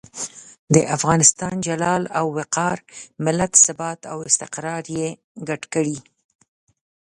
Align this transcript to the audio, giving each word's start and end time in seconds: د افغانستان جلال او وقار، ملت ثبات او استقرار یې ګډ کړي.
د 0.73 0.75
افغانستان 0.95 1.53
جلال 1.67 2.03
او 2.17 2.25
وقار، 2.37 2.77
ملت 3.25 3.51
ثبات 3.65 3.99
او 4.11 4.17
استقرار 4.29 4.83
یې 4.97 5.09
ګډ 5.47 5.61
کړي. 5.73 5.97